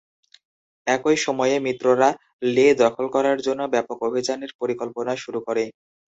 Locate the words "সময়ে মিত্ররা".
1.25-2.09